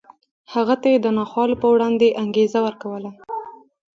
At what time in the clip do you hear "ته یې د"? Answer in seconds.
0.81-1.07